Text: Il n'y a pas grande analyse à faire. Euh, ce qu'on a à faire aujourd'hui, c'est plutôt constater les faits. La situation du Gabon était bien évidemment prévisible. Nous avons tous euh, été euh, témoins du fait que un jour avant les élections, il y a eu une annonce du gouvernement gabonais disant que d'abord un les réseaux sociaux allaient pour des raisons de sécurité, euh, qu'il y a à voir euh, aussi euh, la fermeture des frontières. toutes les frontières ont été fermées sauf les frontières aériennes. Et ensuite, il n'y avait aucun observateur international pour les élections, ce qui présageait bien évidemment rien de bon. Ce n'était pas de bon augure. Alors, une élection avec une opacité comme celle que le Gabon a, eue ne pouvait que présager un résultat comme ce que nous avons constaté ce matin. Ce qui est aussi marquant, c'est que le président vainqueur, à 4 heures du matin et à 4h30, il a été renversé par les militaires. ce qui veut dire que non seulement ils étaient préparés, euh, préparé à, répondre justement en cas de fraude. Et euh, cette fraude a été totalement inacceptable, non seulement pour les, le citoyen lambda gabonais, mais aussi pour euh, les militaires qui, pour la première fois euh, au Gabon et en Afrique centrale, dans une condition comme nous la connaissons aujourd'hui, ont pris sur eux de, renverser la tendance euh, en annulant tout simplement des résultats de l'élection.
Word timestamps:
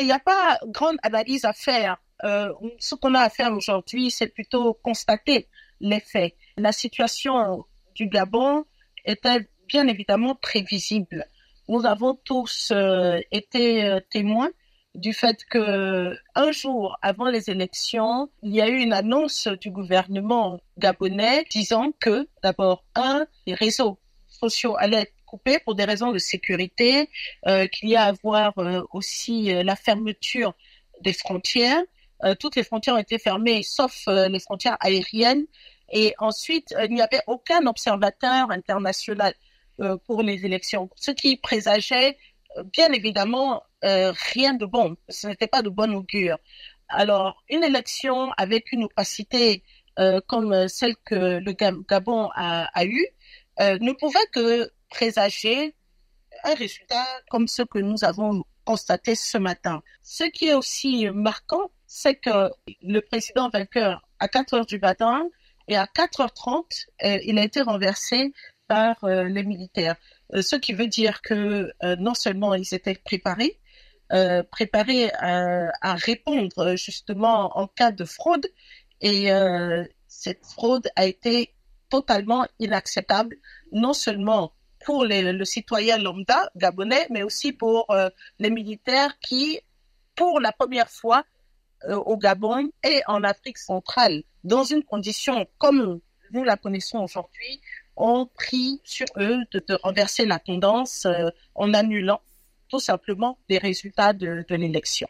Il 0.00 0.06
n'y 0.06 0.12
a 0.12 0.18
pas 0.18 0.58
grande 0.66 0.96
analyse 1.04 1.44
à 1.44 1.52
faire. 1.52 1.98
Euh, 2.24 2.52
ce 2.80 2.96
qu'on 2.96 3.14
a 3.14 3.20
à 3.20 3.30
faire 3.30 3.52
aujourd'hui, 3.52 4.10
c'est 4.10 4.26
plutôt 4.26 4.74
constater 4.74 5.46
les 5.80 6.00
faits. 6.00 6.34
La 6.56 6.72
situation 6.72 7.64
du 7.94 8.08
Gabon 8.08 8.64
était 9.04 9.48
bien 9.68 9.86
évidemment 9.86 10.34
prévisible. 10.34 11.26
Nous 11.68 11.86
avons 11.86 12.14
tous 12.24 12.72
euh, 12.72 13.20
été 13.30 13.84
euh, 13.84 14.00
témoins 14.10 14.50
du 14.96 15.12
fait 15.12 15.44
que 15.44 16.16
un 16.34 16.50
jour 16.50 16.96
avant 17.00 17.28
les 17.28 17.48
élections, 17.48 18.28
il 18.42 18.52
y 18.52 18.60
a 18.60 18.68
eu 18.68 18.78
une 18.78 18.92
annonce 18.92 19.46
du 19.46 19.70
gouvernement 19.70 20.60
gabonais 20.76 21.44
disant 21.50 21.92
que 22.00 22.28
d'abord 22.42 22.84
un 22.96 23.26
les 23.46 23.54
réseaux 23.54 23.98
sociaux 24.28 24.76
allaient 24.76 25.12
pour 25.64 25.74
des 25.74 25.84
raisons 25.84 26.12
de 26.12 26.18
sécurité, 26.18 27.10
euh, 27.46 27.66
qu'il 27.66 27.88
y 27.88 27.96
a 27.96 28.04
à 28.04 28.12
voir 28.12 28.52
euh, 28.58 28.82
aussi 28.92 29.52
euh, 29.52 29.62
la 29.62 29.76
fermeture 29.76 30.54
des 31.02 31.12
frontières. 31.12 31.82
toutes 32.40 32.56
les 32.56 32.64
frontières 32.64 32.94
ont 32.94 33.04
été 33.08 33.18
fermées 33.18 33.62
sauf 33.62 34.06
les 34.06 34.38
frontières 34.38 34.78
aériennes. 34.80 35.44
Et 35.92 36.14
ensuite, 36.18 36.74
il 36.82 36.94
n'y 36.94 37.02
avait 37.02 37.20
aucun 37.26 37.66
observateur 37.66 38.50
international 38.50 39.34
pour 40.06 40.22
les 40.22 40.46
élections, 40.46 40.88
ce 40.96 41.10
qui 41.10 41.36
présageait 41.36 42.16
bien 42.72 42.90
évidemment 42.92 43.62
rien 43.82 44.54
de 44.54 44.64
bon. 44.64 44.96
Ce 45.10 45.26
n'était 45.26 45.48
pas 45.48 45.60
de 45.60 45.68
bon 45.68 45.92
augure. 45.94 46.38
Alors, 46.88 47.42
une 47.50 47.64
élection 47.64 48.30
avec 48.38 48.72
une 48.72 48.84
opacité 48.84 49.62
comme 50.26 50.68
celle 50.68 50.96
que 51.04 51.40
le 51.46 51.52
Gabon 51.52 52.30
a, 52.34 52.84
eue 52.86 53.08
ne 53.58 53.92
pouvait 53.92 54.28
que 54.32 54.70
présager 54.90 55.74
un 56.44 56.54
résultat 56.54 57.06
comme 57.30 57.48
ce 57.48 57.62
que 57.62 57.78
nous 57.78 58.04
avons 58.04 58.44
constaté 58.64 59.14
ce 59.14 59.38
matin. 59.38 59.82
Ce 60.02 60.24
qui 60.24 60.46
est 60.46 60.54
aussi 60.54 61.08
marquant, 61.10 61.70
c'est 61.86 62.16
que 62.16 62.50
le 62.82 63.00
président 63.00 63.48
vainqueur, 63.50 64.06
à 64.18 64.28
4 64.28 64.54
heures 64.54 64.66
du 64.66 64.78
matin 64.78 65.28
et 65.68 65.76
à 65.76 65.86
4h30, 65.86 66.86
il 67.24 67.38
a 67.38 67.44
été 67.44 67.60
renversé 67.60 68.32
par 68.66 68.96
les 69.04 69.44
militaires. 69.44 69.96
ce 70.32 70.56
qui 70.56 70.72
veut 70.72 70.86
dire 70.86 71.20
que 71.22 71.72
non 71.98 72.14
seulement 72.14 72.54
ils 72.54 72.74
étaient 72.74 72.94
préparés, 72.94 73.60
euh, 74.12 74.42
préparé 74.42 75.10
à, 75.12 75.94
répondre 75.94 76.76
justement 76.76 77.58
en 77.58 77.66
cas 77.66 77.90
de 77.90 78.04
fraude. 78.04 78.46
Et 79.00 79.32
euh, 79.32 79.82
cette 80.08 80.44
fraude 80.44 80.88
a 80.94 81.06
été 81.06 81.54
totalement 81.90 82.46
inacceptable, 82.58 83.36
non 83.72 83.92
seulement 83.92 84.52
pour 84.84 85.04
les, 85.04 85.32
le 85.32 85.44
citoyen 85.44 85.98
lambda 85.98 86.50
gabonais, 86.56 87.06
mais 87.10 87.22
aussi 87.22 87.52
pour 87.52 87.90
euh, 87.90 88.10
les 88.38 88.50
militaires 88.50 89.18
qui, 89.18 89.60
pour 90.14 90.40
la 90.40 90.52
première 90.52 90.90
fois 90.90 91.24
euh, 91.88 91.96
au 91.96 92.16
Gabon 92.16 92.70
et 92.84 93.02
en 93.06 93.24
Afrique 93.24 93.58
centrale, 93.58 94.22
dans 94.44 94.64
une 94.64 94.84
condition 94.84 95.46
comme 95.58 96.00
nous 96.32 96.44
la 96.44 96.56
connaissons 96.56 96.98
aujourd'hui, 96.98 97.60
ont 97.96 98.26
pris 98.26 98.80
sur 98.84 99.06
eux 99.16 99.38
de, 99.52 99.78
renverser 99.82 100.26
la 100.26 100.38
tendance 100.38 101.06
euh, 101.06 101.30
en 101.54 101.72
annulant 101.74 102.20
tout 102.68 102.80
simplement 102.80 103.38
des 103.48 103.58
résultats 103.58 104.12
de 104.12 104.44
l'élection. 104.50 105.08